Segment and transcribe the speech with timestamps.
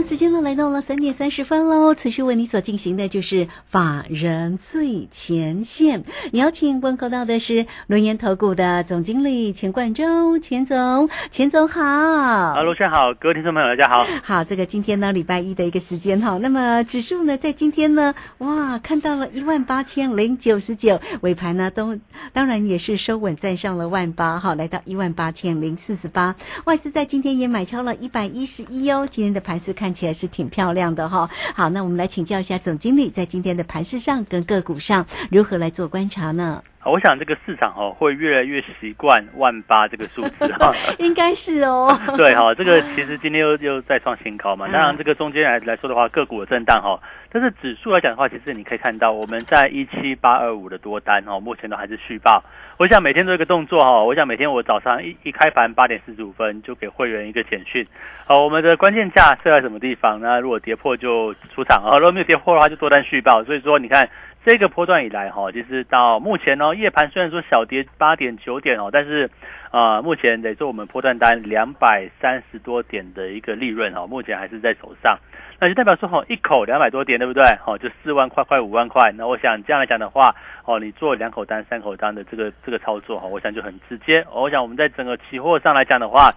[0.00, 1.94] 好，时间呢来到了三点三十分喽。
[1.94, 11.82] 持续为你所进行的就是法人最前线，邀请问候到的是轮岩投顾的总经理钱冠中，钱总，钱总好。
[11.82, 14.06] 啊，罗，先好，各位听众朋友，大家好。
[14.22, 21.94] 好，这个今天呢，礼拜一的一个时间哈，那么指数呢，在今天呢，哇，看到了一万八千零九十九，尾盘呢都
[22.32, 26.34] 当然也是收稳站上了万八哈，来到一万八千零四十八。
[26.64, 31.28] 外资在今天也买超了一百一十一哦，今天的盘是看看起来是挺漂亮的哈。
[31.52, 36.62] 好，那我们来请教一下总经理，在今天的盘市上跟个股上如何来做观察呢？
[36.84, 41.94] 我想这个市场哦会越来越习惯万八这个数字哈， 应该是哦。
[42.16, 44.66] 对哈，这个其实今天又又再创新高嘛。
[44.72, 46.98] 当然，这个中间来来说的话，个股的震荡哈，
[47.30, 52.42] 但是指数来讲的话，其实你可以看到我们在一七八二五的多单哦，目前都还是续报。
[52.78, 57.86] 我想每天做一个动作哈，我想每天我早上一一开盘八点四十五分就给会员一个简讯，
[58.26, 60.18] 哦，我们的关键价设在什么地方？
[60.18, 63.44] 那如果跌破就出场啊，如果没有跌破的话就多单续报。
[63.44, 64.08] 所以说你看。
[64.44, 69.30] 这个波段以来哈，其实到目前呢，夜盘虽然说小跌八点九点哦，但是
[69.70, 75.18] 啊，目前得做我们波段单两百三十多点的一个利润哦，目前还是在手上，
[75.60, 77.44] 那就代表说哈，一口两百多点，对不对？
[77.66, 84.24] 哦，就四万块块五万块，那我想这样来讲的话，哦，你做两口单三口单的这个这个操作哈，我想就很直接。
[84.32, 86.32] 我想我们在整个期货上来讲的话，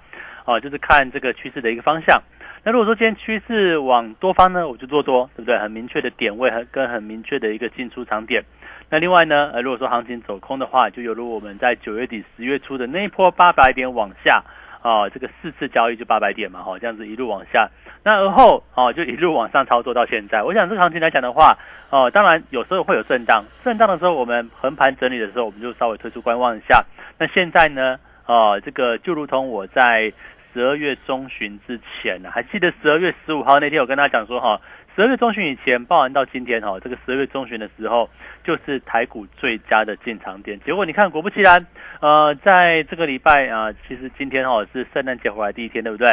[0.46, 2.22] 哦，就是看这个趋势的一个方向。
[2.66, 5.60] 那如果说今天趋势往多方呢，我就做多，对不对？
[5.60, 8.42] 很明确的点位和跟很明确的一个进出场点。
[8.90, 14.42] 那另外呢，呃，如果说行情走空的话，就犹如我们在九月底十月初的那一波八百点往下
[14.82, 17.70] 啊，这个四次交易就八百点嘛，哈，这样子一路往下。
[18.02, 20.42] 那而后哦，就一路往上操作到现在。
[20.42, 21.58] 我想这个行情来讲的话，
[21.90, 26.82] 哦，当然有时候会有震荡，震荡的时候我们横盘整理的时候，我们就稍微退出观望一下。
[27.20, 30.14] 那现在呢，哦，这个就如同我在。
[30.54, 34.62] 十二月中旬之前呢，还记得十二月十五号那天，我跟大家讲说哈，
[34.96, 38.08] 十二月中旬以前，报完到今天哈，这个十二月中旬的时候，
[38.44, 40.60] 就是台股最佳的进场点。
[40.64, 41.66] 结果你看，果不其然，
[42.00, 46.10] 呃，在这个礼拜啊，其实今天哈是圣诞节回来第一天，对不对？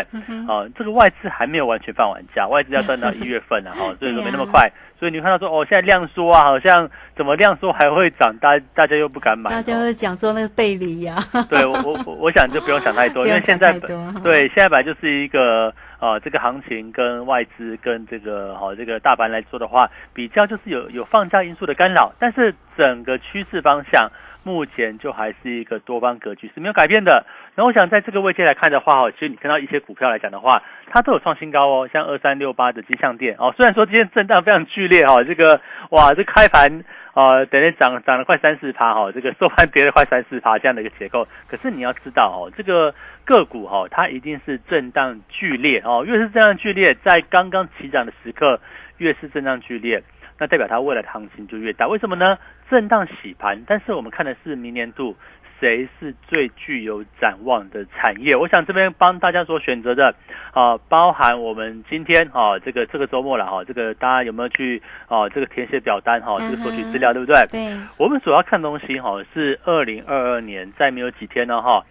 [0.48, 4.70] 啊，这个外资还没有完全放完假，外资要等到 一月份了，哈，所以说没那么快。
[4.98, 9.50] 所以你看到说哦，现在量缩啊，好像怎么量缩还会涨，大大家又不敢买。
[9.50, 11.16] 大家会讲说那个背离呀。
[11.48, 13.78] 对，我我我想就不用想太多， 因为现在
[14.22, 24.10] 对现在本来就是一个啊这个行情跟外资跟这个好这个大盘来说的话，比较就是有有放假因素的干扰，但是整个趋势方向。
[24.43, 27.25] 目前就还是一个多方格局是没有改变的。
[27.55, 41.27] 然后我想在这个位阶来看的话，哦，其实你看到一些股票来讲的话，它都有创新高哦，像二三六八的金象店哦，虽然说今天震荡非常剧烈哈，这个哇，这开盘啊，等于涨涨了快三四趴哈，这个收盘跌了快三四趴这样的一个结构。
[41.47, 48.59] 可是你要知道哦，这个个股哈，它一定是震荡剧烈哦，越是震荡剧烈，在刚刚起涨的时刻，
[48.99, 50.03] 越是震荡剧烈。
[50.41, 52.39] 那代表它未来的行情就越大，为什么呢？
[52.71, 55.15] 震荡洗盘，但是我们看的是明年度
[55.61, 58.34] 谁是最具有展望的产业。
[58.34, 60.15] 我想这边帮大家所选择的
[60.55, 65.28] 啊，包含我们今天啊，这个这个周末了哈，这个大家有没有去啊？
[65.28, 67.47] 这个填写表单哈，这个索取资料对不对？
[67.53, 67.77] 对。
[67.99, 71.84] 我们主要看东西哈，是二零二二年再没有几天了哈，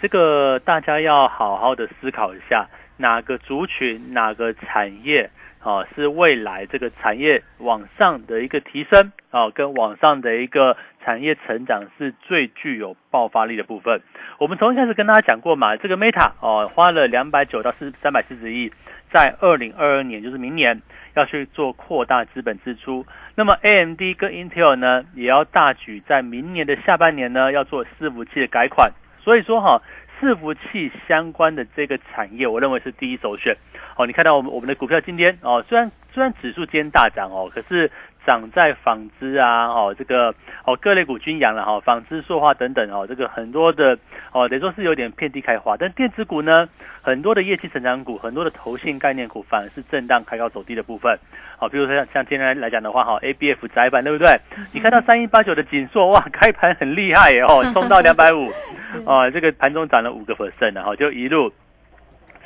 [0.00, 2.68] 这个大家要好好的思考一下，
[2.98, 5.28] 哪个族群，哪个产业。
[5.66, 14.00] 啊，是未来这个产业往上的一个提升啊，跟往上的一个产业成长是最具有爆发力的部分。
[14.38, 18.70] 我们从一开始跟大家讲过嘛，这个 Meta 哦，花了两百九到四三百四十亿，
[19.10, 20.80] 在二零二二年，就是明年
[21.16, 23.04] 要去做扩大资本支出。
[23.34, 28.92] 那么 AMD 跟 Intel 呢，也要大举在明年的下半年呢，要做伺服器的改款。
[29.18, 29.82] 所以说哈。
[30.20, 33.56] 伺服器相关的这个产业，我认为是第一首选。
[33.96, 37.90] 哦，你看到我们我们的股票今天哦，虽然虽然指数今天大涨哦，可是。
[38.26, 40.34] 涨在纺织啊，哦，这个
[40.64, 43.96] 哦，各类股均扬了哈，纺织、塑化等等哦，这个很多的
[44.32, 45.76] 哦，等于说是有点遍地开花。
[45.76, 46.68] 但电子股呢，
[47.00, 51.16] 很多的业绩成长股，很多的投信概念股，反而是震荡开高走低的部分。
[51.56, 54.36] 好，比如说像像今天来讲的话，哈，A B F 窄板对不对？
[54.74, 58.50] 你看到三一八九的锦硕，哇，开盘很厉害耶，哦，冲到两百五，
[59.06, 61.52] 哦，这个盘中涨了五个 percent 然后就一路。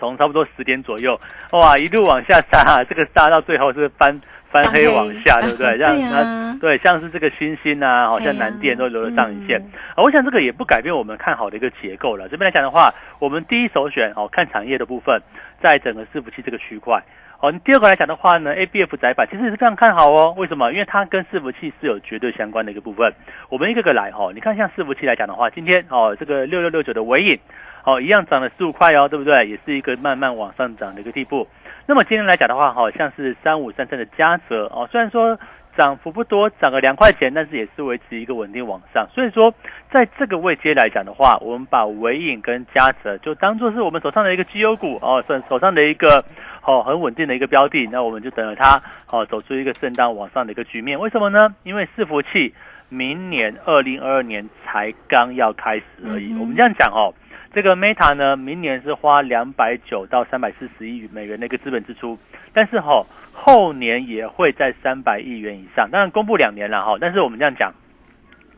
[0.00, 1.20] 从差不多十点左右，
[1.52, 4.18] 哇，一路往下杀， 这个杀到最后是翻
[4.50, 5.76] 翻黑往下，对不对？
[5.76, 9.60] 让它、啊，对，像是这个星星啊，好像南电都留了上影线。
[9.94, 12.28] 啊，我想这个也不改变我们看好的一个结构了。
[12.28, 15.20] 这边来讲的话，我们第一首选哦，看产业的部分，
[15.62, 17.00] 在整个伺服器这个区块。
[17.40, 20.34] 哦，第二个来讲的话呢，A B F 窄板其实也是非常看好哦。
[20.36, 20.70] 为什么？
[20.72, 23.10] 因为它跟伺服器是有绝对相关的一个部分。
[23.48, 27.38] 我们一个个来哈，你看像伺服器来讲的话，今天哦，这个六六六九的尾影，
[27.84, 29.48] 哦，一样涨了十五块哦，对不对？
[29.48, 31.48] 也是一个慢慢往上涨的一个地步。
[31.86, 35.38] 那么今天来讲的话，好像是三五三三的嘉泽哦，虽然说
[35.76, 39.06] 涨幅不多，涨个两块钱，但是也是维持一个稳定往上。
[39.14, 39.52] 所以说，
[39.90, 46.24] 在这个位阶来讲的话，我们把尾影跟嘉泽就当做是我们手上的一个绩优股哦，手手上的一个。
[46.62, 51.00] 好，很稳定的一个标的，那我们就等着它，好走出一个震荡往上的一个局面。
[51.00, 51.54] 为什么呢？
[51.62, 52.52] 因为伺服器
[52.90, 56.38] 明年二零二二年才刚要开始而已。
[56.38, 57.14] 我们这样讲哦，
[57.52, 62.16] 这个 Meta 呢，明年是花两百九到三百四十亿美元的一个资本支出，
[62.52, 65.90] 但是哈，后年也会在三百亿元以上。
[65.90, 67.72] 当然公布两年了哈，但是我们这样讲，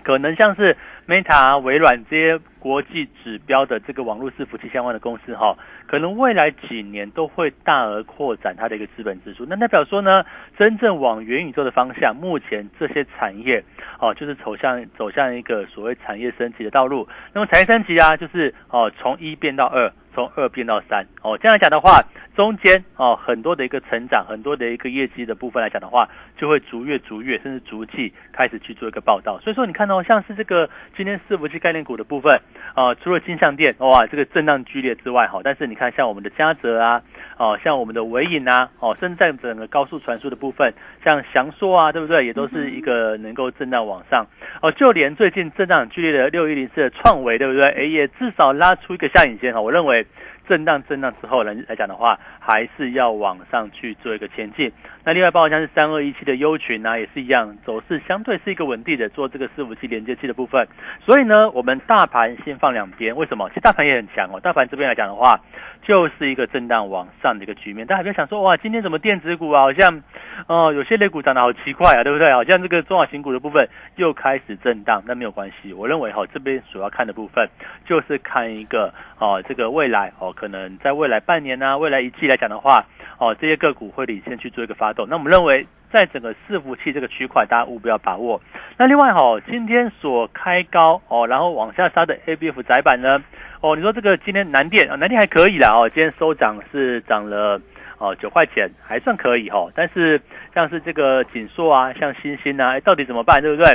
[0.02, 0.76] 可能像是
[1.06, 2.40] Meta、微软这些。
[2.62, 5.58] 国际指标的这个网络伺服器相关的公司哈，
[5.88, 9.44] 可能未来几年都会大额扩展它的一个资本支出。
[9.48, 10.24] 那代表说呢，
[10.56, 13.60] 真正往元宇宙的方向，目前这些产业
[13.98, 17.08] 哦，就是走向走向一个所谓产业升级的道路。
[17.32, 21.36] 那么产业升级啊，就是哦从一变到二，从二变到三哦。
[21.42, 22.00] 这样讲的话，
[22.34, 29.38] 中间哦很多的一个成长，很多的一个业绩的部分来讲的话，就会逐月逐月甚至逐季开始去做一个报道。
[29.40, 32.40] 所以说你看到像是这个今天伺服器概念股的部分。
[32.74, 37.02] 啊，除了金相店哇，这个震荡剧烈之外，哈，但是你看像我们的嘉泽啊，
[37.36, 40.72] 哦，像我们的伟影啊，哦，甚至在整个高速传输的部分，
[41.04, 42.24] 像翔硕啊，对不对？
[42.24, 44.26] 也都是一个能够震荡往上，
[44.62, 47.68] 哦，就连最近震荡剧烈的六一零四的创维，对不对？
[47.72, 50.06] 哎，也至少拉出一个下影线哈，我认为。
[50.48, 54.70] 震荡震荡之后来来讲的话，还是要往上去做一个前进。
[55.04, 60.66] 那另外包括像是三二一七的优群呢，也是一样，走势相对是一个稳定的，做这个伺服器连接器的部分。
[61.00, 63.48] 所以呢，我们大盘先放两边，为什么？
[63.48, 64.40] 其实大盘也很强哦。
[64.40, 65.40] 大盘这边来讲的话，
[65.82, 67.86] 就是一个震荡往上的一个局面。
[67.86, 70.02] 大家不要想说哇，今天怎么电子股啊，好像
[70.46, 72.32] 哦有些类股涨得好奇怪啊，对不对？
[72.32, 75.72] 好像这个中小型股的部分又开始震荡，那没有关系。
[75.72, 77.48] 我认为哈，这边主要看的部分
[77.84, 80.32] 就是看一个哦，这个未来哦。
[80.32, 82.84] 可能在未来半年呢，未来一季来讲的话，
[83.18, 85.06] 哦，这些个股会领先去做一个发动。
[85.08, 88.40] 那我们认为，在整个伺服器这个区块，大家务必要把握。
[88.76, 93.22] 那另外哈，今天所开高哦，然后往下杀的 A B F 窄板呢，
[93.60, 97.60] 哦，你说这个今天南电啊，南电还可以啦哦，今天收涨是涨了
[97.98, 99.68] 哦九块钱，还算可以哈。
[99.72, 100.20] 但是
[100.52, 103.72] 像是这个锦硕啊，像星星啊，到底怎么办，对不对？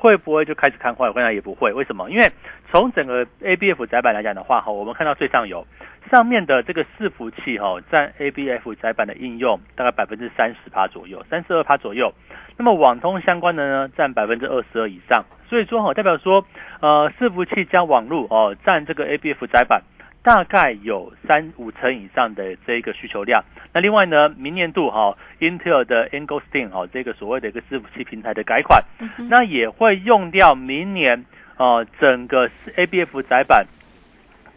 [0.00, 1.08] 会不会就开始看坏？
[1.08, 1.72] 我看来也不会。
[1.72, 2.08] 为什么？
[2.08, 2.30] 因为
[2.70, 5.66] 从整个 A B F 窄板来讲的话，哈，我们看到最上游
[6.10, 12.12] 上面的这个伺服器，哈，占 A B F 窄板的应用大概百分之三十趴左右，三十二趴左右。
[12.56, 15.24] 那么网通相关的呢，占百分之二十二以上。
[15.48, 16.44] 所以说，哈，代表说，
[16.80, 19.82] 呃，伺服器加网络哦，占这个 A B F 窄板。
[20.20, 23.42] 大概有三五成以上的这一个需求量。
[23.72, 28.82] 那另外呢，明年度哈，Intel 的 Angostin 哈，这个所谓的一个伺服器平台的改款，
[29.30, 31.24] 那也会用掉明年
[31.58, 33.66] 啊整个 ABF 窄板。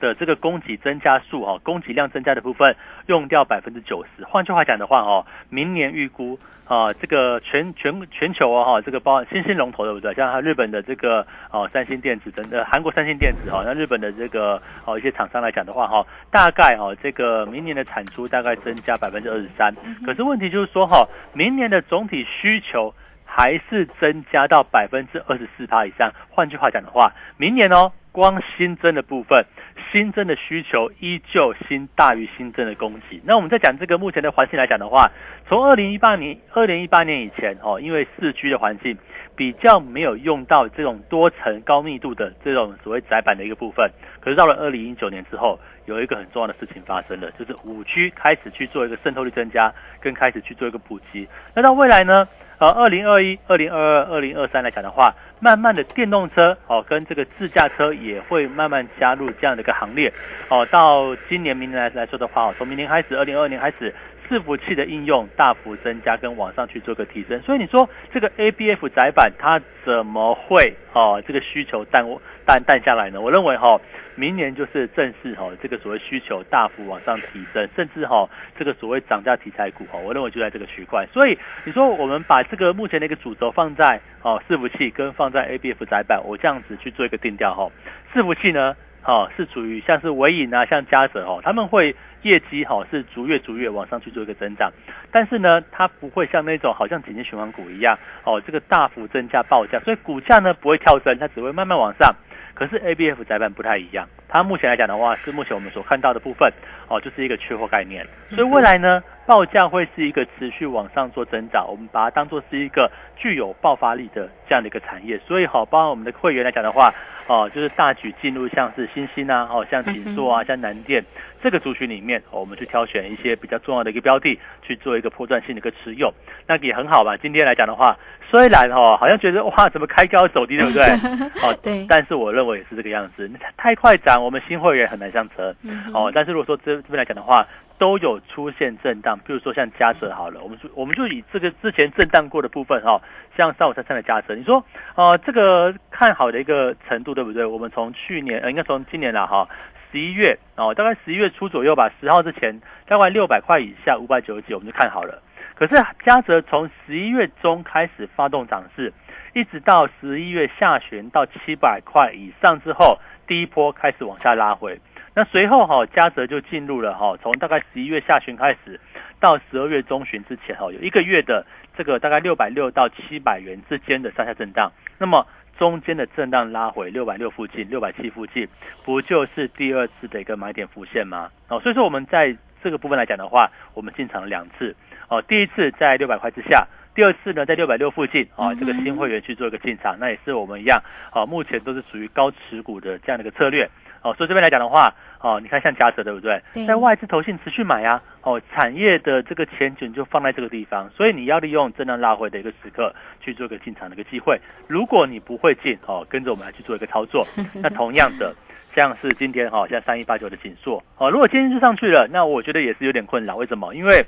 [0.02, 2.76] 的这个供给增加数哈，供给量增加的部分
[3.06, 4.26] 用掉百分之九十。
[4.26, 10.12] 换句话讲的话哦，明年预估啊，这个全全全球啊哈，这个包新兴龙头对不对？
[10.16, 19.72] 像日本的这个哦三星电子等呃韩国三星电子哈，那日本的这个哦一些厂商来讲的话哈，大概哈这个明年的产出大概增加百分之二十三。
[20.04, 22.92] 可是问题就是说哈，明年的总体需求
[23.34, 26.12] 还是增加到百分之二十四趴以上。
[26.30, 29.46] 换句话讲的话，明年哦光新增的部分。
[29.90, 33.22] 新增的需求依旧新大于新增的供给。
[33.26, 35.12] 那我们在讲这个目前的环境来讲的话，
[35.50, 38.98] 从二零一八年二零一八年以前哦，因为四 G 的环境
[39.36, 43.92] 比较没有用到这种多层高密度的这种所谓窄板的一个部分。
[44.22, 51.28] 可是到了二零一九年之后，有一个很重要的事情发生了，就是五 G 开始去做一个渗透率增加，跟开始去做一个普及。
[51.54, 52.26] 那到未来呢？
[52.62, 60.14] 而，二零二一、二零二二、二零二三来讲的话，慢慢的电动车哦，跟这个自驾车也会慢慢加入这样的一个行列
[60.48, 60.64] 哦。
[60.68, 63.92] 到今年、明年来来说的话，从明年开始，二零二二年开始，
[64.32, 67.42] 伺服器的应用大幅增加，跟往上去做个提升。
[67.42, 72.08] 所以你说这个 A B F 窄板它怎么会哦这个需求淡
[72.46, 73.20] 淡淡下来呢？
[73.20, 73.80] 我认为哈。
[74.16, 81.08] 明年就是正式哈，这个所谓需求大幅往上提升，甚至哈这个所谓涨价题材股哈，我认为就在这个区块。
[81.14, 87.72] 所以你说我们把这个目前的一个主轴放在哦伺服器跟放在 A B F 窄板，我这样子去做一个定调哈。
[88.14, 94.72] 伺服器呢哦，是属于像是伟影啊，像嘉泽哦，他们会业绩哈是逐月逐月往上去做一个增长，
[95.12, 102.14] 但是呢，它不会像那种好像紧急循环股一样哦，这个大幅增加报价，所以股价呢不会跳升，它只会慢慢往上。
[102.54, 106.52] 可是 A B F 窄板不太一样，它目前来讲的话，是目前我们所看到的部分
[106.92, 116.94] 哦，就是一个缺货概念，所以未来呢，报价会是一个持续往上做增长，我们把它当做是一个具有爆发力的这样的一个产业，所以好，包括我们的会员来讲的话，
[117.28, 121.02] 哦，就是大举进入像是新兴啊，哦，像锦硕啊，像南电
[121.42, 126.14] 这个族群里面，我们去挑选一些比较重要的一个标的去做一个破断性的一个持有，
[126.46, 127.16] 那也很好吧。
[127.16, 127.98] 今天来讲的话。
[128.30, 130.86] 虽然哦，好像觉得哇，怎么开高走低，对不对？
[131.44, 131.86] 哦，对。
[131.90, 135.54] 但是我认为也是这个样子，太快涨，我们新会员很难上车。
[135.94, 137.48] 哦，但是如果说这这边来讲的话，
[137.78, 143.02] 都有出现震荡，比如说像加折好了，我们就我们就以这个之前震荡过的部分哈，
[143.36, 144.64] 像三五三三的加折，你说
[144.96, 147.46] 呃这个看好的一个程度对不对？
[147.46, 149.48] 我们从去年呃应该从今年了哈，
[149.92, 155.22] 十一月哦，大概十一月初左右吧，十号之前大概六百块以下，五百九十几，我们就看好了。
[155.56, 158.92] 可是嘉泽从十一月中开始发动涨势，
[159.34, 162.98] 一直到十一月下旬到七百块以上之后，
[163.28, 164.80] 第一波开始往下拉回。
[165.14, 168.80] 那随后哈，嘉泽就进入了哈，从大概十一月下旬开始
[169.20, 174.72] 到十二月中旬之前哈，有一个月的这个大概六百六到七百元之间的上下震荡。
[174.98, 175.28] 那么
[175.58, 178.48] 中间的震荡拉回六百六附近、六百七附近，
[178.86, 181.30] 不就是第二次的一个买点浮现吗？
[181.50, 184.76] 哦，所以说我们在这个部分来讲的话，我们进场了两次。
[185.10, 186.66] 哦，第一次在六百块之下，
[186.96, 193.70] 第二次呢在六百六附近啊，这个新会员去做一个进场，那也是我们一样，啊，目前都是属于高持股的这样的一个策略，
[194.02, 196.42] 哦，所以这边来讲的话，哦，你看像嘉泽对不对？
[196.66, 204.40] 在外资投信持续买呀，哦，产业的这个前景就放在这个地方，所以你要利用震荡拉回的一个时刻去做一个进场的一个机会。
[204.68, 207.26] 如果你不会进，哦，跟着我们来去做一个操作，
[207.62, 208.34] 那同样的，
[208.74, 213.74] 像是今天哈，像三一八九的紧缩，哦，如果今天就上去了，那我觉得也是有点困扰，为什么？
[213.76, 214.04] 因为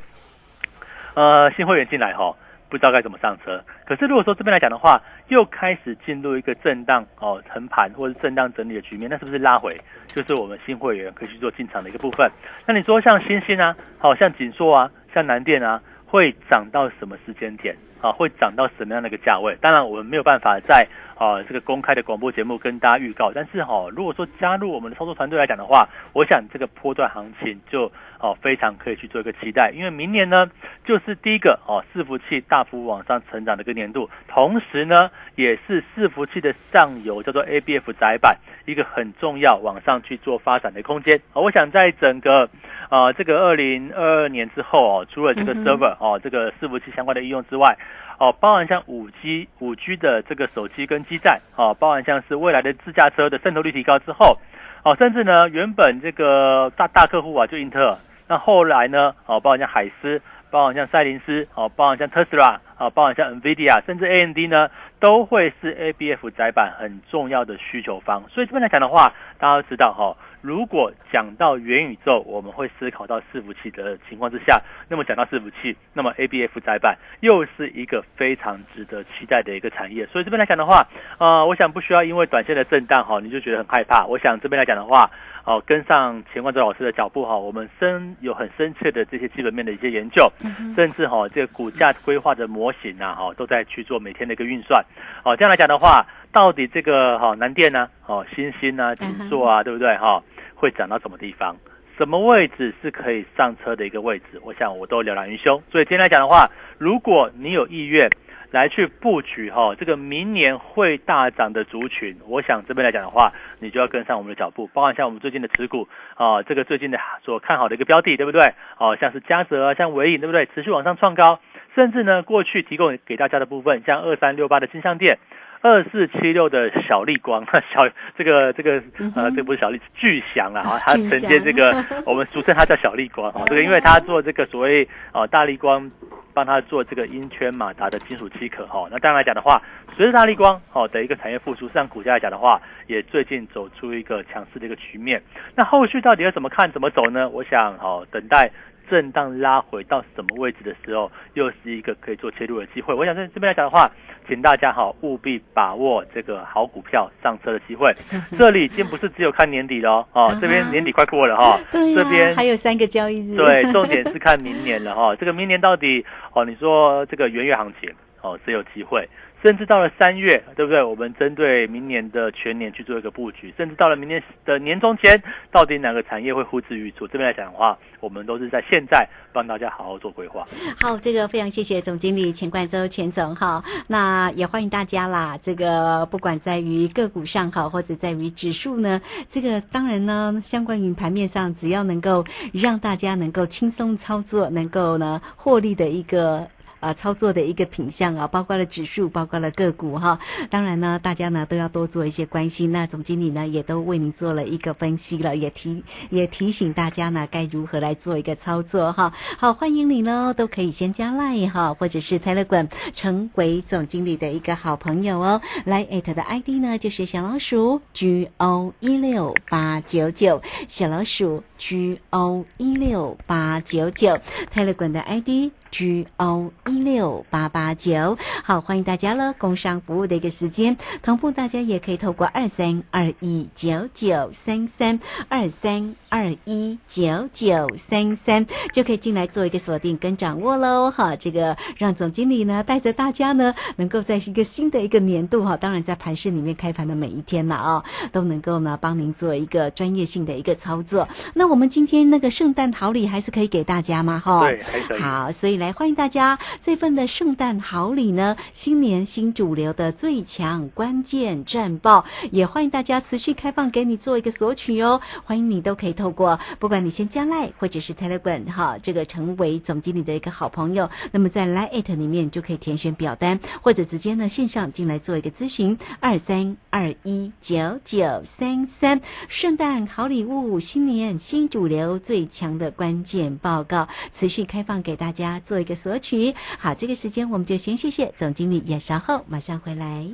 [1.13, 2.35] 呃，新会员进来哈，
[2.73, 3.63] 不知道该怎么上车。
[3.85, 9.79] 可是如果说这边来讲的话，又开始进入一个震荡哦，横盘或者震荡整理的局面，那是不是拉回？
[10.07, 12.27] 就是我们新会员可以去做进场的一个部分。
[12.65, 17.75] 那你说像星星啊，好像锦硕啊，像南电啊，会涨到什么时间点？
[18.01, 19.55] 啊，会涨到什么样的一个价位？
[19.61, 20.85] 当然，我们没有办法在
[21.23, 23.31] 啊这个公开的广播节目跟大家预告。
[23.33, 27.89] 但是哈，如果说加入我们的操作团队来讲的话，我想这个波段行情就
[28.19, 29.71] 哦非常可以去做一个期待。
[29.73, 30.49] 因为明年呢，
[30.85, 41.19] 就是第一个哦伺服器大幅往上成长的一个年度，同时呢，也是伺服器的上游叫做 ABF 窄板一个很重要往上去做发展的空间。
[41.33, 42.49] 我想在整个
[42.89, 47.77] 啊这个二零二二年之后哦，除了这个 server 哦这个伺服器相关的应用之外，
[48.23, 54.37] 哦，包含像五 G、五 G 的这个手机跟基站，哦，包含像是未来的自驾车的渗透率提高之后，
[54.85, 57.97] 哦，甚至呢，原本这个大大客户啊，就英特尔，
[58.29, 64.69] 那后来呢，哦，包含像海思，包含像赛灵思，哦，包含像特斯拉，哦，包含像 NVIDIA，甚至 AMD 呢，
[65.01, 68.23] 都会是 ABF 载板很重要的需求方。
[68.29, 70.15] 所以这边来讲的话，大家都知道哈。
[70.43, 80.05] 如果讲到元宇宙，我们会思考到伺服器的情况之下，那么讲到伺服器，那么 A B F 载板又是一个非常值得期待的一个产业。
[80.07, 80.85] 所以这边来讲的话，
[81.17, 84.05] 呃，我想不需要因为短线的震荡哈，你就觉得很害怕。
[84.05, 85.09] 我想这边来讲的话，
[85.45, 90.29] 哦，跟上钱冠洲老师的脚步哈，我们深有很深切的这些基本面的一些研究，
[90.75, 94.83] 甚至哈这个股价规划的模型啊哈，都在去做每天的一个运算。
[95.23, 100.21] 哦，这样来讲的话，到底这个哈南电呢，哦新兴啊锦硕啊，对不对哈？
[100.63, 101.57] 会涨到什么地方？
[101.97, 104.39] 什么位置是可以上车的一个位置？
[104.43, 105.61] 我想我都了然于胸。
[105.69, 108.09] 所以今天来讲的话，如果你有意愿
[108.49, 114.67] 来去布局哈，这个明年会大涨的族群，我想这边来讲的话，你就要跟上我们的脚步。
[114.73, 118.53] 包含像我们最近的持股啊，这个最近的所看好的一个标的，对不对？
[118.79, 120.45] 哦，像是嘉泽，像伟影，对不对？
[120.55, 121.41] 持续往上创高，
[121.75, 125.19] 甚至呢，过去提供给大家的部分，像二三六八的金相店。
[125.63, 127.41] 二四七六的小丽光，
[127.73, 128.83] 小这个这个
[129.15, 131.73] 呃，这不是小丽，巨祥啊，哈，他承接这个，
[132.05, 135.89] 我们俗称他叫小丽光啊，这个因为他做这个所谓呃大立光，
[136.33, 139.61] 帮他做这个音圈马达的金属漆壳哈，那当然来讲的话，
[139.95, 145.23] 随着大立光哦的一个产业复苏，上股价来讲的话，也最近走出一个强势的一个局面，
[145.55, 147.29] 那后续到底要怎么看怎么走呢？
[147.29, 148.51] 我想哦，等待。
[148.89, 152.93] 震荡拉回到什么位置的时候，又是一个可以做切入的机会。
[152.93, 153.91] 我想在这边来讲的话，
[154.27, 157.93] 请大家哈务必把握这个好股票上车的机会。
[158.37, 163.35] 这里已经不是只有看年底了哦，这边年底快过了哈， 这边还有三个交易日。
[163.35, 165.15] 对，重点是看明年了哈。
[165.15, 167.89] 这个明年到底哦，你说这个元月行情。
[168.21, 169.05] 哦，是有机会。
[169.43, 170.81] 甚至到了三月，对不对？
[170.81, 175.21] 我们针对明年的全年去做一个布局，甚至到了明年的年中前，
[175.53, 177.07] 到底哪个产业会呼之欲出？
[177.07, 180.43] 这边来讲的话，我们都是在现在帮大家好好做规划。
[180.81, 183.63] 好，这个非常谢谢总经理钱冠洲钱总哈。
[183.85, 185.37] 那也欢迎大家啦。
[185.39, 196.47] 这个不管在于个股上好，或者在于指数呢，这个当然呢，相关于盘面上，只要能够让大家能够轻松操作，能够呢获利的一个。
[196.83, 200.19] 啊，操作的一个品相啊，包括了指数，包括了个股哈。
[200.49, 202.73] 当然呢，大家呢都要多做一些关心。
[202.73, 209.13] 那总经理呢也都为您做了一个分析了，也提也提醒大家呢该如何来做一个操作哈。
[209.37, 215.41] 好，欢迎你喽，都可以先加来哈，或者是 Telegram 成为总经理的一个好朋友哦。
[215.63, 224.19] 来艾特的 ID 呢就是小老鼠 G O 一六八九九，小老鼠 G O 一六八九九
[224.53, 225.53] ，Telegram 的 ID。
[225.71, 229.33] G O 一六八八九，好，欢迎大家了。
[229.33, 240.91] 工商服务的一个时间，同步大家也可以透过二三二一九九三三二三二一九九三三，就可以进来做一个锁定跟掌握喽。
[240.91, 251.07] 哈，这个让总经理呢带着大家呢，能够在一个新的一个年度哈，当然在盘市里面开盘的每一天了啊，都能够呢帮您做一个专业性的一个操作。
[251.33, 254.21] 那我们今天那个圣诞好礼还是可以给大家吗？
[254.23, 254.99] 哈，对，还可以。
[254.99, 255.53] 好，所以。
[255.53, 264.99] 来欢迎大家这份的圣诞好礼呢，新年新主流的最强关键战报，也欢迎大家持续开放给你做一个索取哦。
[265.23, 270.89] 欢迎你都可以透过，不管你先加赖或者是 Telegram 哈，这个成为总经理的一个好朋友。
[271.11, 275.77] 那么在 Line It 里面就可以填选表单，或者直接呢线上进来做一个咨询。
[275.99, 285.39] 二三二一九九三三，圣诞好礼物，新年新主流最强的关键报告，持续开放给大家。
[285.43, 290.05] 做一个索取，好，这个时间我们就先谢谢总经理，也稍后马上回来。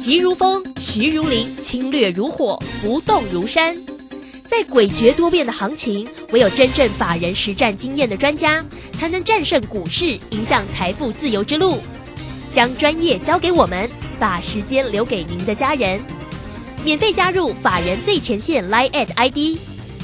[0.00, 3.76] 急如风，徐如林，侵略如火，不动如山。
[4.44, 11.78] 在诡谲多变的行情，唯有真正法人实战经验的专家，才能战胜股市，迎向财富自由之路。
[12.50, 16.00] 将专业交给我们，把时间留给您的家人。
[16.82, 19.58] 免费加入法人最前线 Line at ID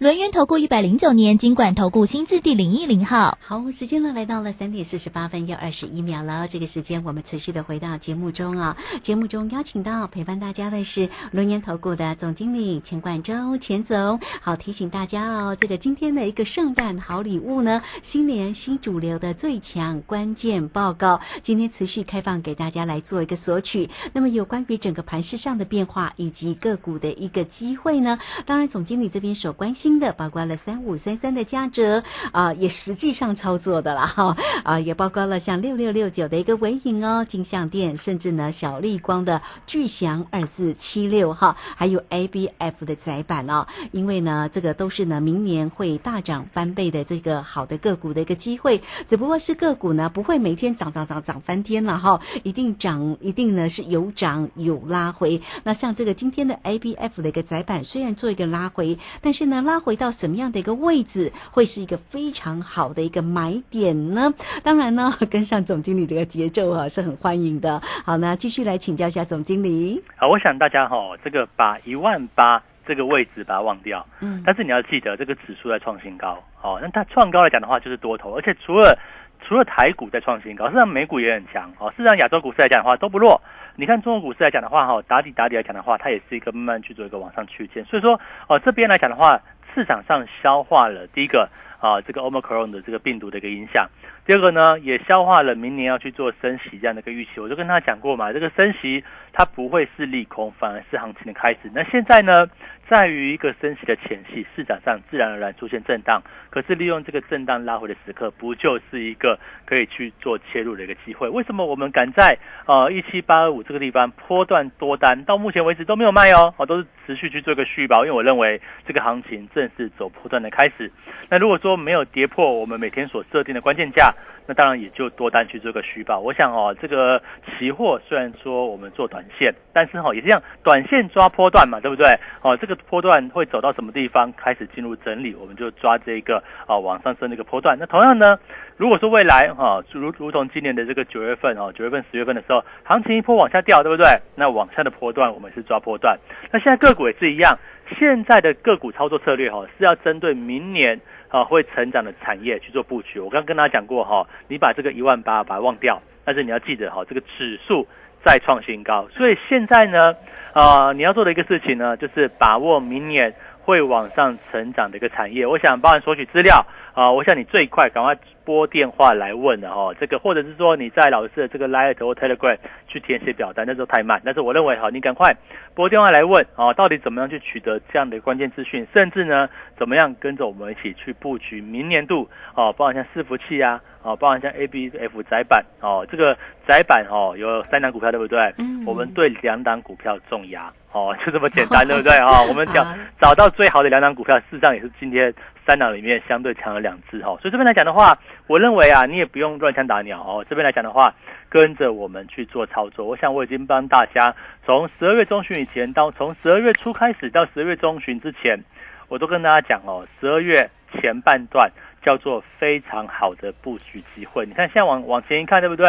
[0.00, 6.48] 轮源投顾一百零九年金管投顾新字第零一零号，好，时间呢来到了三点四十八分又二十一秒了。
[6.48, 14.18] 这个时间我们持续的回到节目中啊，节目中邀请到陪伴大家的是轮源投顾的总经理钱冠洲钱总。
[14.40, 23.88] 好，提醒大家哦，这个今天的一个圣诞好礼物呢，新年新主流的最强关键报告，今天持续开放给大家来做一个索取。
[24.12, 29.83] 那么有关于整个盘市上的变化以及个股的一个机会呢，当然总经理这边所关心。
[29.84, 55.42] 新的包括了三五三三的嘉泽啊，也实际上操作的了 哈啊，也包括了像六六六九的一个尾影哦，金相店，甚至呢小丽光的巨祥二四七六哈，还有 A B F 的窄板哦，因为呢这个都是呢明年会大涨翻倍的这个好的个股的一个机会，只不过是个股呢不会每天涨涨涨涨翻天了哈，一定涨一定呢是有涨有拉回。
[55.62, 59.73] 那像这个今天的 A B F 的一个窄板，虽然做一个拉回，但是呢拉。
[59.78, 64.32] 回到什么样的一个位置，会是一个非常好的一个买点呢？
[64.62, 67.80] 当然呢， 跟上总经理的一个节奏啊，是很欢迎的。
[68.04, 70.02] 好，那继续来请教一下总经理。
[70.16, 74.06] 好，我想大家哈，这个把一万八这个位置把它忘掉。
[74.20, 74.42] 嗯。
[74.44, 76.42] 但是你要记得，这个指数在创新高。
[76.62, 78.34] 哦，那它创高来讲的话，就是多头。
[78.36, 78.98] 而且除了
[79.46, 81.72] 除了台股在创新高，实际上美股也很强。
[81.78, 83.40] 哦，事实上亚洲股市来讲的话都不弱。
[83.76, 87.84] 你看中国股市来讲的话，哈，打底打底来讲的话，它也是一个慢慢去做一个往上区间。
[87.84, 89.40] 所以说，哦，这边来讲的话。
[89.74, 93.88] 市场上消化了第一个啊，这个 omicron 的这个病毒的一个影响。
[94.26, 97.40] 第二个呢，也消化了明年要去做升息这样的一个预期。
[97.40, 101.70] 我就跟他讲过嘛，这个升息它不会是利空，反而是行情的开始。
[101.74, 102.48] 那现在呢，
[102.88, 106.22] 在于一个升息的前戏，市场上自然而然出现震荡。
[106.48, 111.28] 可是利用这个震荡拉回的时刻，不就是一个可以去做切入的一个机会？
[111.28, 120.90] 为什么我们敢在呃一七八二五这个地方波段多单，到目前为止都没有卖哦，哦都是持续去做一个续保，因为我认为这个行情正是走波段的开始。
[121.28, 124.12] 那如果说没有跌破我们每天所设定的关键价，
[124.46, 126.18] 那当然也就多单去做个虚报。
[126.20, 127.20] 我想哦，这个
[127.58, 132.06] 期货虽然说我们做短线，但是哈也是这样，短线抓波段嘛，对不对？
[132.42, 137.76] 哦，这个波段会走到什么地方开始进入整理，我们就抓这个啊往上升的一个波段。
[137.78, 138.38] 那同样呢，
[138.76, 144.06] 如果说未来哈如如同今年的这个九月份哦，九月份十月份的时候，行情一波往下掉，对不对？
[144.34, 146.18] 那往下的波段我们是抓波段。
[146.50, 147.58] 那现在个股也是一样，
[147.98, 151.00] 现在的个股操作策略哈是要针对明年。
[151.34, 153.18] 啊，会成长的产业去做布局。
[153.18, 157.84] 我刚跟大家讲过哈，你把这个一万八把它忘掉，但是你要记得哈，这个指数
[158.24, 159.08] 再创新高。
[159.08, 160.14] 所以现在呢，
[160.52, 165.44] 啊，你要做的一个事情呢，就是把握明年会往上成长的一个产业。
[165.44, 168.16] 我想帮你索取资料啊，我想你最快赶快。
[168.44, 174.20] 拨电话来问的哈，这个或者是说你在老师的这个 Line 或 Telegram 去填写表单，那时候太慢。
[174.24, 175.34] 但是我认为哈，你赶快
[175.74, 186.36] 拨电话来问啊，到底怎么样去取得这样的关键资讯，甚至呢，怎么样跟着我们一起去布局明年度哦，包含像伺服器啊，哦，包含像 A B F 窄板哦，这个
[186.68, 188.52] 窄板哦有三档股票对不对？
[188.58, 188.84] 嗯。
[188.84, 192.42] 我们对两档股票重压哦，就这么简单对不对啊？
[192.46, 192.86] 我们讲
[193.18, 195.32] 找到最好的两档股票，事实上也是今天
[195.66, 197.36] 三档里面相对强了两只哈。
[197.40, 198.18] 所以这边来讲的话。
[198.46, 200.44] 我认为啊，你也不用乱枪打鸟哦。
[200.46, 201.14] 这边来讲的话，
[201.48, 203.06] 跟着我们去做操作。
[203.06, 208.62] 我想我已经帮大家从十二月中旬以前到从十二月初开始到十二月中旬之前，
[209.08, 211.70] 我都跟大家讲哦，十二月前半段
[212.02, 214.44] 叫做非常好的布局机会。
[214.44, 215.88] 你看现在往往前一看，对不对？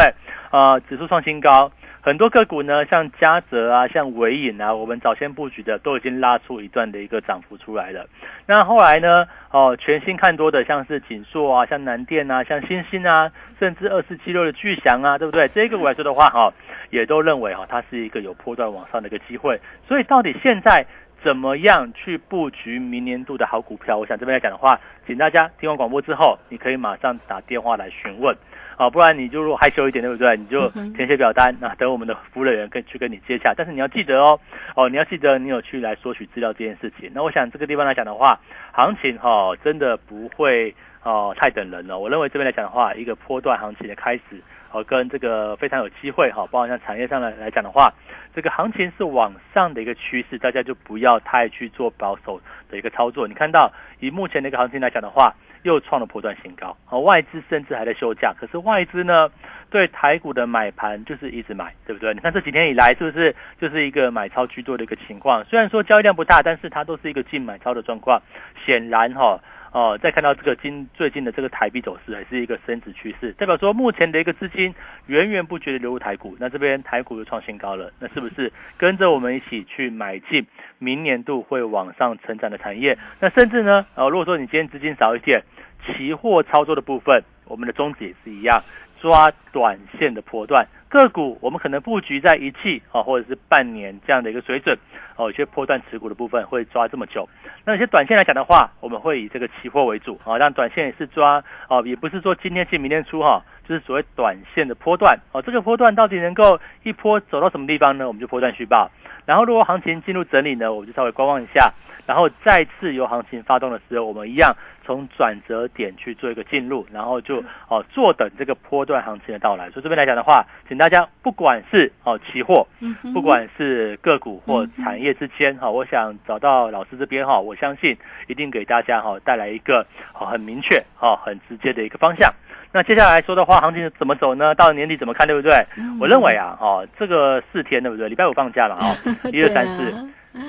[0.50, 1.70] 啊，指数创新高。
[2.06, 8.06] 很多个股呢，像嘉泽啊，像伟影啊，我们早先布局的都已经拉出一段的一个涨幅出来了。
[8.46, 15.48] 那后来呢，哦，全新看多的，像是锦硕啊，像南电啊，像星星啊，甚至二四七六的巨翔啊，对不对？
[15.48, 16.52] 这个我来说的话，哈，
[16.90, 19.60] 也都认为哈，它是一个有波段往上的一个机会。
[19.88, 20.86] 所以到底现在
[21.24, 23.98] 怎么样去布局明年度的好股票？
[23.98, 28.36] 我想这边来讲的话，请大家听完广播之后，你可以马上打电话来询问。
[28.76, 30.36] 啊，不然你就如果害羞一点，对不对？
[30.36, 33.54] 你就填写表单，那等我们的服务人员跟去跟你接洽。
[33.56, 34.38] 但是你要记得哦，
[34.74, 37.10] 哦，你要记得你有去来索取资料这件事情。
[37.14, 38.38] 那我想这个地方来讲的话，
[38.72, 41.98] 行情哈真的不会哦太等人了。
[41.98, 47.90] 我认为这边来讲的话，一个波段行情的开始，哦，跟这个非常有机会哈，包括像产业上来来讲的话，
[48.34, 53.26] 这个行情是往上的一个趋势，大家就不要太去做保守的一个操作。
[53.26, 55.34] 你看到以目前的一个行情来讲的话。
[55.66, 59.28] 又创了破断新高，好，外资甚至还在休假，可是外资呢，
[59.68, 62.14] 对台股的买盘就是一直买，对不对？
[62.14, 65.44] 你看这几天以来是不是就是一个买超居多的一个情况？
[65.44, 68.22] 虽然说交易量不大，但是它都是一个净买超的状况。
[68.64, 69.40] 显然哈，
[69.72, 74.74] 哦，再看到这个今最近的这个台币走势，还是一个升值趋势，代表说目前的一个资金
[75.06, 76.36] 源源不绝的流入台股。
[76.38, 80.46] 那这边台股又创新高了，那是不是跟着我们一起去买进
[80.78, 82.96] 明年度会往上成长的产业？
[83.20, 85.42] 那甚至呢，哦，如果说你今天资金少一点。
[85.86, 88.62] 期货操作的部分，我们的宗旨也是一样，
[89.00, 94.76] 抓短线的波段个股，我们可能布局在一季啊，或者是半年这样的一个水准
[95.16, 95.26] 哦。
[95.26, 97.28] 有些波段持股的部分会抓这么久，
[97.64, 105.42] 那有些短线来讲的话，我们会以这个期货为主啊，让短线也是抓哦，也不是说今天进明天出哈，就是所谓短线的波段哦。
[105.42, 108.06] 这个波段到底能够一波走到什么地方呢？
[108.06, 108.90] 我们就波段续报。
[109.26, 111.72] 然后如果行情进入整理呢，我们就稍微观望一下，
[112.06, 114.56] 然后再次由行情发动的时候，我们一样。
[114.86, 119.68] 从转折点去做一个进入，然后就哦坐等这个波段行情的到来。
[119.70, 122.64] 所以这边来讲的话，请大家不管是哦期货，
[123.12, 132.32] 不管是个股或产业之间哈，我想找到老师这边哈，我相信一定给大家哈带来一个很明确哈很直接的一个方向。
[132.72, 134.54] 那接下来说的话，行情怎么走呢？
[134.54, 135.64] 到年底怎么看，对不对？
[136.00, 138.08] 我认为啊，哦这个四天对不对？
[138.08, 138.94] 礼拜五放假了啊，
[139.32, 139.94] 一二三四。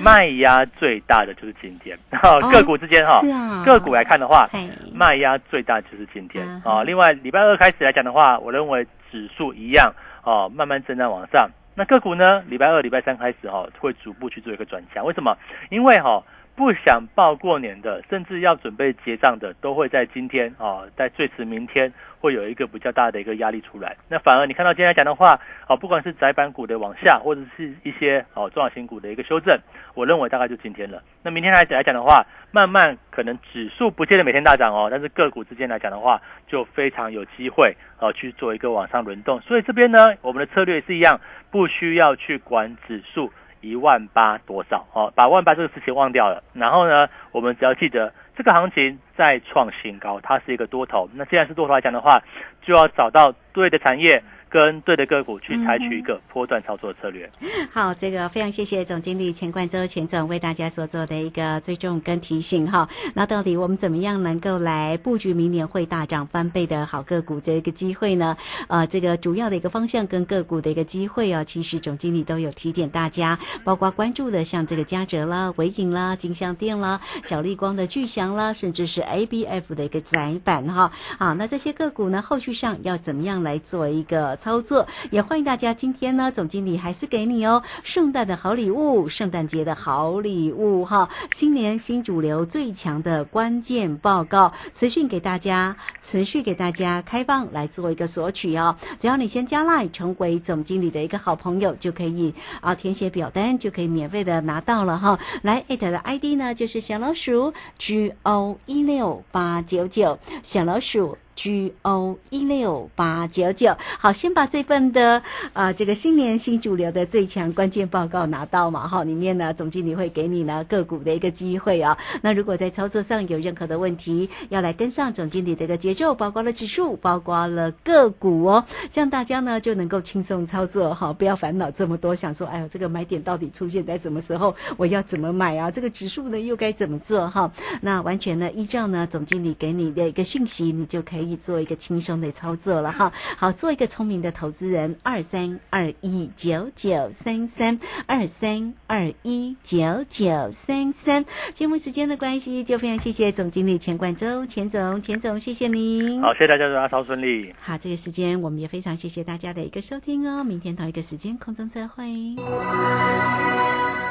[0.02, 1.98] 卖压最大的就是今天，
[2.52, 3.22] 个股之间哈，
[3.64, 4.46] 个股来看的话，
[4.92, 6.82] 卖压最大就是今天啊。
[6.84, 9.90] 另外，礼拜二开始来讲的话，我认为指数一样
[10.24, 11.48] 哦，慢慢震荡往上。
[11.74, 15.02] 那个股呢，礼拜二、礼拜三开始哈，会逐步去做一个转强。
[15.06, 15.34] 为什么？
[15.70, 16.22] 因为哈，
[16.58, 23.96] 不想报过年的，甚至要准备结账的，都会在今天啊，在最迟明天会有一个比较大的一个压力出来。
[24.08, 29.56] 那反而你看到今天来讲的话，啊，不管是窄板股的往下，或者是一些哦中小型股的一个修正，
[29.94, 31.00] 我认为大概就今天了。
[31.22, 39.40] 那明天来来讲的话，慢慢可能指数不见得每天大涨哦，但是个股之间来讲的话，就非常有机会哦去做一个往上轮动。
[39.42, 41.20] 所以这边呢，我们的策略是一样，
[41.52, 43.32] 不需要去管指数。
[43.60, 44.86] 一万八多少？
[44.92, 46.42] 哦，把万八这个事情忘掉了。
[46.52, 51.08] 然后呢，我们只要记得这个行情再创新高，它是一个多头。
[51.14, 52.22] 那既然是多头来讲的话，
[52.62, 54.22] 就要找到对的产业。
[54.50, 57.30] 跟对的个股去采取一个波段操作策略。
[57.72, 62.88] 好，这个非常谢谢总经理钱冠周钱总为大家所做的一个追踪跟提醒哈。
[63.14, 68.36] 那到底我们怎么样能够来布局明年会大涨翻倍的好个股的一个机会呢？
[68.68, 80.90] 呃，这个主要的一个方向跟个股的一个机会哦，其实总经理都有提点大家，包括关注的像这个嘉泽啦、伟影啦、金相店啦、小丽光的巨祥啦，甚至是 A B F 的一个窄板哈。
[81.18, 84.37] 好，那这些个股呢，后续上要怎么样来做一个？
[84.38, 98.76] 操作也欢迎大家，今天呢，总经理还是给你哦，圣诞的好礼物，圣诞节的好礼物哈，新年新主流最强的关键报告，持续给大家，持续给大家开放来做一个索取哦。
[98.98, 105.18] 只要你先加来成为总经理的一个好朋友，就可以啊填写表单，就可以免费的拿到了哈。
[105.42, 111.18] 来艾特的 ID 呢，就是小老鼠 G O 一六八九九，小老鼠。
[111.38, 115.22] G O 一六八九九，好，先把这份的
[115.52, 121.96] 啊这个新年新主流的最强关键报告拿到嘛哈，里面呢总经理会给你呢个股的一个机会啊。
[122.22, 135.70] 那如果在操作上有任何的问题，要来跟上总经理的一个节奏，包括了指数，包括了个股哦，这样大家呢就能够轻松操作哈，不要烦恼这么多，想说哎呦这个买点到底出现在什么时候，我要怎么买啊？
[135.70, 137.48] 这个指数呢又该怎么做哈？
[137.80, 141.27] 那完全呢依照呢总经理给你的一个讯息，你就可以。
[141.36, 151.24] 做一个轻松的操作了哈，好，做一个聪明的投资人，二三二一九九三三二三二一九九三三。
[151.52, 156.20] 节目时间的关系，就非常谢谢总经理钱冠周，钱总，钱总，谢谢您。
[156.20, 157.54] 好，谢谢大家，祝阿超顺利。
[157.60, 162.04] 好，这个时间我们也非常谢谢大家的一个收听哦，明天同一个时间空中再会。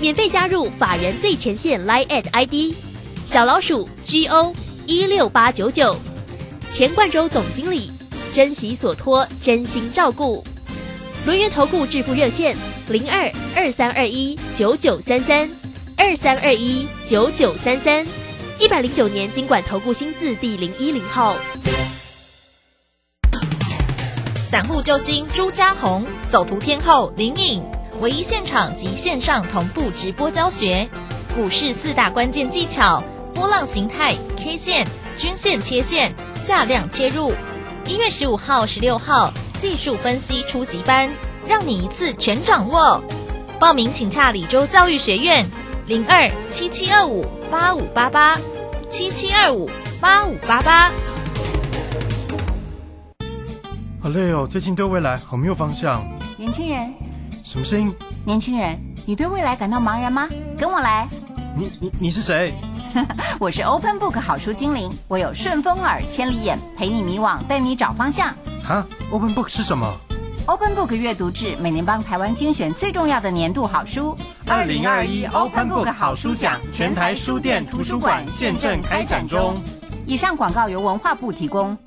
[0.00, 2.72] 免费加入法人最前线 Line at ID
[3.24, 4.54] 小老鼠 G O
[4.86, 5.96] 一六八九九，
[6.70, 7.90] 钱冠洲总经理，
[8.32, 10.44] 珍惜所托，真心照顾。
[11.26, 12.56] 轮源投顾致富热线
[12.88, 15.50] 零二二三二一九九三三
[15.96, 18.06] 二三二一九九三三，
[18.60, 21.36] 一百零九年经管投顾新字第零一零号。
[24.48, 27.77] 散户救星朱家红，走图天后林颖。
[28.00, 30.88] 唯一现场及线上同步直播教学，
[31.34, 33.02] 股市四大关键技巧：
[33.34, 37.32] 波浪形态、K 线、均线切线、价量切入。
[37.84, 41.10] 一月十五号、十六号技术分析出席班，
[41.44, 43.02] 让你一次全掌握。
[43.58, 45.44] 报名请洽李州教育学院，
[45.88, 48.38] 零二七七二五八五八八
[48.88, 49.68] 七七二五
[50.00, 50.92] 八五八八。
[54.00, 56.06] 好累哦，最近对未来好没有方向。
[56.36, 57.07] 年轻人。
[57.48, 57.94] 什么声音？
[58.26, 60.28] 年轻人，你对未来感到茫然吗？
[60.58, 61.08] 跟我来。
[61.56, 62.52] 你你你是谁？
[63.40, 68.34] 我是 Open Book 好书精灵，我有顺风耳、千里眼，陪你迷惘，带你找方向。
[68.62, 69.90] 哈，Open Book 是什么
[70.44, 74.14] ？Open Book 阅读志每年帮台湾精选最重要的年度好书。
[74.46, 79.56] 二零二一 Open Book 好书奖全台书店图书馆现正开展中。
[80.04, 81.78] 以上广告由文化部提供。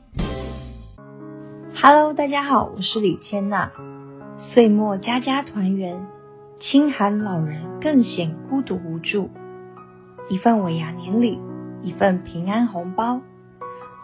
[1.84, 3.70] Hello，大家好，我是李千娜。
[4.54, 6.06] 岁末家家团圆，
[6.60, 9.30] 清寒老人更显孤独无助。
[10.30, 11.40] 一份尾牙年礼，
[11.84, 13.22] 一份平安红包。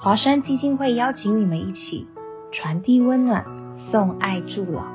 [0.01, 2.07] 华山基金会邀请你们一起
[2.53, 3.43] 传递温暖，
[3.91, 4.85] 送爱助老。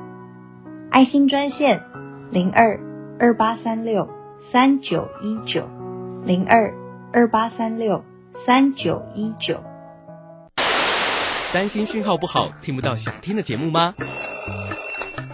[0.89, 1.83] 爱心专线
[2.31, 2.79] 零二
[3.19, 4.09] 二八三六
[4.51, 5.69] 三九一九
[6.25, 6.73] 零二
[7.11, 8.03] 二八三六
[8.47, 9.59] 三九一九。
[11.53, 13.93] 担心讯号不好，听不到想听的节目吗？